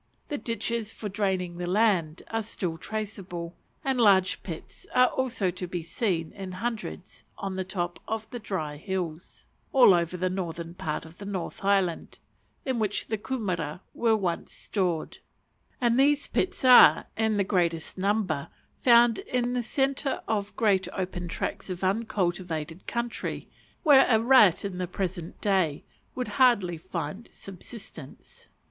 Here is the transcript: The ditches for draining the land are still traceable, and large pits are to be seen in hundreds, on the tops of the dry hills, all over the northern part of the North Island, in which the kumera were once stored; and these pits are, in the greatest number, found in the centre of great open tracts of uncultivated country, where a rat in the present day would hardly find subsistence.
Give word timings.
The 0.29 0.37
ditches 0.39 0.91
for 0.91 1.09
draining 1.09 1.57
the 1.57 1.69
land 1.69 2.23
are 2.31 2.41
still 2.41 2.75
traceable, 2.79 3.55
and 3.85 4.01
large 4.01 4.41
pits 4.41 4.87
are 4.95 5.29
to 5.29 5.67
be 5.67 5.83
seen 5.83 6.31
in 6.31 6.53
hundreds, 6.53 7.23
on 7.37 7.55
the 7.55 7.63
tops 7.63 8.01
of 8.07 8.27
the 8.31 8.39
dry 8.39 8.77
hills, 8.77 9.45
all 9.71 9.93
over 9.93 10.17
the 10.17 10.27
northern 10.27 10.73
part 10.73 11.05
of 11.05 11.19
the 11.19 11.25
North 11.25 11.63
Island, 11.63 12.17
in 12.65 12.79
which 12.79 13.09
the 13.09 13.17
kumera 13.19 13.81
were 13.93 14.15
once 14.17 14.51
stored; 14.53 15.19
and 15.79 15.99
these 15.99 16.25
pits 16.25 16.65
are, 16.65 17.05
in 17.15 17.37
the 17.37 17.43
greatest 17.43 17.95
number, 17.95 18.47
found 18.79 19.19
in 19.19 19.53
the 19.53 19.61
centre 19.61 20.23
of 20.27 20.55
great 20.55 20.87
open 20.93 21.27
tracts 21.27 21.69
of 21.69 21.83
uncultivated 21.83 22.87
country, 22.87 23.47
where 23.83 24.07
a 24.09 24.19
rat 24.19 24.65
in 24.65 24.79
the 24.79 24.87
present 24.87 25.39
day 25.41 25.83
would 26.15 26.27
hardly 26.39 26.79
find 26.79 27.29
subsistence. 27.31 28.47